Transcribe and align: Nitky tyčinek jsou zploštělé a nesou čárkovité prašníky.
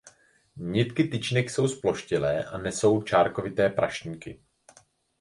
Nitky 0.57 1.03
tyčinek 1.07 1.49
jsou 1.49 1.67
zploštělé 1.67 2.43
a 2.43 2.57
nesou 2.57 3.01
čárkovité 3.01 3.69
prašníky. 3.69 4.41